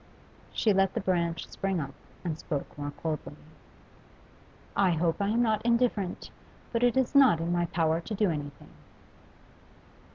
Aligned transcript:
She 0.51 0.73
let 0.73 0.95
the 0.95 0.99
branch 0.99 1.47
spring 1.47 1.79
up, 1.79 1.93
and 2.25 2.35
spoke 2.35 2.75
more 2.75 2.89
coldly. 3.03 3.35
'I 4.75 4.91
hope 4.93 5.21
I 5.21 5.27
am 5.27 5.43
not 5.43 5.61
indifferent; 5.63 6.31
but 6.73 6.81
it 6.81 6.97
is 6.97 7.13
not 7.13 7.39
in 7.39 7.51
my 7.51 7.67
power 7.67 8.01
to 8.01 8.15
do 8.15 8.31
anything. 8.31 8.71